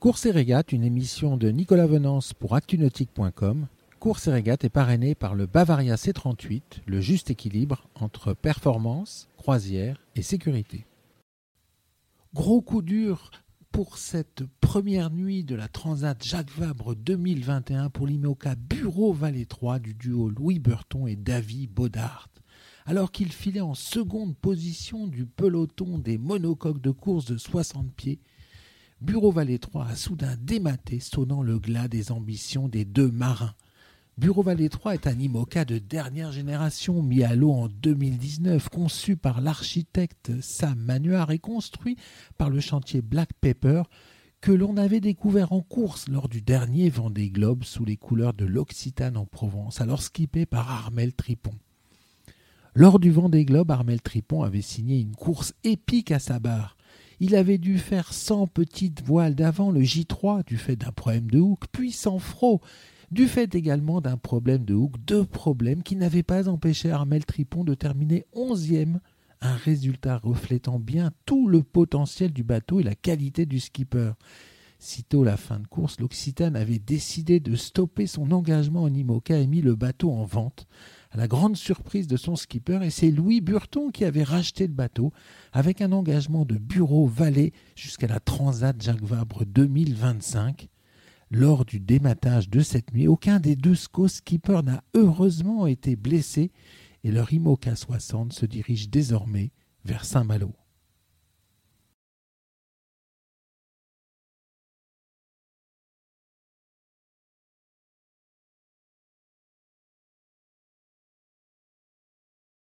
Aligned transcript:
Course 0.00 0.24
et 0.24 0.30
régate, 0.30 0.72
une 0.72 0.82
émission 0.82 1.36
de 1.36 1.50
Nicolas 1.50 1.86
Venance 1.86 2.32
pour 2.32 2.54
actunautique.com. 2.54 3.66
Course 3.98 4.28
et 4.28 4.32
régate 4.32 4.64
est 4.64 4.70
parrainée 4.70 5.14
par 5.14 5.34
le 5.34 5.44
Bavaria 5.44 5.96
C38, 5.96 6.62
le 6.86 7.02
juste 7.02 7.28
équilibre 7.28 7.86
entre 7.94 8.32
performance, 8.32 9.28
croisière 9.36 10.00
et 10.16 10.22
sécurité. 10.22 10.86
Gros 12.32 12.62
coup 12.62 12.80
dur 12.80 13.30
pour 13.72 13.98
cette 13.98 14.44
première 14.62 15.10
nuit 15.10 15.44
de 15.44 15.54
la 15.54 15.68
Transat 15.68 16.24
Jacques 16.24 16.56
Vabre 16.56 16.94
2021 16.94 17.90
pour 17.90 18.06
l'IMOCA 18.06 18.54
Bureau 18.54 19.12
Vallée 19.12 19.44
3 19.44 19.80
du 19.80 19.92
duo 19.92 20.30
Louis 20.30 20.60
Burton 20.60 21.08
et 21.08 21.16
David 21.16 21.72
Baudard. 21.72 22.30
Alors 22.86 23.12
qu'il 23.12 23.32
filait 23.32 23.60
en 23.60 23.74
seconde 23.74 24.34
position 24.34 25.06
du 25.06 25.26
peloton 25.26 25.98
des 25.98 26.16
monocoques 26.16 26.80
de 26.80 26.90
course 26.90 27.26
de 27.26 27.36
60 27.36 27.92
pieds, 27.92 28.18
Bureau 29.00 29.32
Vallée 29.32 29.58
3 29.58 29.86
a 29.86 29.96
soudain 29.96 30.36
dématé, 30.42 31.00
sonnant 31.00 31.42
le 31.42 31.58
glas 31.58 31.88
des 31.88 32.12
ambitions 32.12 32.68
des 32.68 32.84
deux 32.84 33.10
marins. 33.10 33.54
Bureau 34.18 34.42
Vallée 34.42 34.68
3 34.68 34.92
est 34.92 35.06
un 35.06 35.18
IMOCA 35.18 35.64
de 35.64 35.78
dernière 35.78 36.32
génération 36.32 37.02
mis 37.02 37.22
à 37.22 37.34
l'eau 37.34 37.50
en 37.50 37.68
2019, 37.68 38.68
conçu 38.68 39.16
par 39.16 39.40
l'architecte 39.40 40.32
Sam 40.42 40.78
Manuard 40.78 41.30
et 41.30 41.38
construit 41.38 41.96
par 42.36 42.50
le 42.50 42.60
chantier 42.60 43.00
Black 43.00 43.30
Pepper 43.40 43.84
que 44.42 44.52
l'on 44.52 44.76
avait 44.76 45.00
découvert 45.00 45.52
en 45.52 45.62
course 45.62 46.06
lors 46.08 46.28
du 46.28 46.42
dernier 46.42 46.90
Vendée 46.90 47.30
Globe 47.30 47.64
sous 47.64 47.86
les 47.86 47.96
couleurs 47.96 48.34
de 48.34 48.44
l'Occitane 48.44 49.16
en 49.16 49.24
Provence, 49.24 49.80
alors 49.80 50.02
skippé 50.02 50.44
par 50.44 50.70
Armel 50.70 51.14
Tripon. 51.14 51.54
Lors 52.74 52.98
du 52.98 53.10
Vendée 53.10 53.46
Globe, 53.46 53.70
Armel 53.70 54.02
Tripon 54.02 54.42
avait 54.42 54.60
signé 54.60 55.00
une 55.00 55.16
course 55.16 55.54
épique 55.64 56.10
à 56.10 56.18
sa 56.18 56.38
barre. 56.38 56.76
Il 57.20 57.36
avait 57.36 57.58
dû 57.58 57.76
faire 57.76 58.14
100 58.14 58.46
petites 58.46 59.02
voiles 59.02 59.34
d'avant 59.34 59.70
le 59.70 59.82
J3 59.82 60.44
du 60.46 60.56
fait 60.56 60.76
d'un 60.76 60.90
problème 60.90 61.30
de 61.30 61.38
hook, 61.38 61.64
puis 61.70 61.92
sans 61.92 62.18
fro, 62.18 62.62
du 63.10 63.28
fait 63.28 63.54
également 63.54 64.00
d'un 64.00 64.16
problème 64.16 64.64
de 64.64 64.72
hook, 64.72 64.94
deux 65.06 65.24
problèmes 65.24 65.82
qui 65.82 65.96
n'avaient 65.96 66.22
pas 66.22 66.48
empêché 66.48 66.90
Armel 66.90 67.26
Tripon 67.26 67.62
de 67.62 67.74
terminer 67.74 68.24
onzième, 68.32 69.00
un 69.42 69.54
résultat 69.54 70.16
reflétant 70.16 70.78
bien 70.78 71.10
tout 71.26 71.46
le 71.46 71.62
potentiel 71.62 72.32
du 72.32 72.42
bateau 72.42 72.80
et 72.80 72.84
la 72.84 72.94
qualité 72.94 73.44
du 73.44 73.60
skipper. 73.60 74.12
Sitôt 74.78 75.22
la 75.22 75.36
fin 75.36 75.58
de 75.58 75.66
course, 75.66 76.00
l'Occitane 76.00 76.56
avait 76.56 76.78
décidé 76.78 77.38
de 77.38 77.54
stopper 77.54 78.06
son 78.06 78.32
engagement 78.32 78.84
en 78.84 78.94
IMOCA 78.94 79.38
et 79.38 79.46
mis 79.46 79.60
le 79.60 79.74
bateau 79.74 80.10
en 80.10 80.24
vente, 80.24 80.66
à 81.10 81.16
la 81.16 81.26
grande 81.26 81.56
surprise 81.56 82.06
de 82.06 82.16
son 82.16 82.36
skipper, 82.36 82.80
et 82.82 82.90
c'est 82.90 83.10
Louis 83.10 83.40
Burton 83.40 83.90
qui 83.92 84.04
avait 84.04 84.22
racheté 84.22 84.66
le 84.66 84.72
bateau 84.72 85.12
avec 85.52 85.80
un 85.80 85.92
engagement 85.92 86.44
de 86.44 86.56
bureau 86.56 87.06
valet 87.06 87.52
jusqu'à 87.74 88.06
la 88.06 88.20
Transat 88.20 88.80
Jacques 88.80 89.02
Vabre 89.02 89.44
2025. 89.44 90.68
Lors 91.32 91.64
du 91.64 91.80
dématage 91.80 92.48
de 92.48 92.60
cette 92.60 92.92
nuit, 92.92 93.08
aucun 93.08 93.40
des 93.40 93.56
deux 93.56 93.74
SCO-skippers 93.74 94.62
n'a 94.62 94.82
heureusement 94.94 95.66
été 95.66 95.96
blessé 95.96 96.50
et 97.04 97.10
leur 97.10 97.32
IMOCA 97.32 97.76
60 97.76 98.32
se 98.32 98.46
dirige 98.46 98.90
désormais 98.90 99.52
vers 99.84 100.04
Saint-Malo. 100.04 100.59